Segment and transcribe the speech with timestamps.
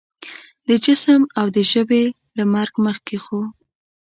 [0.67, 2.03] د جسم او د ژبې
[2.37, 3.39] له مرګ مخکې خو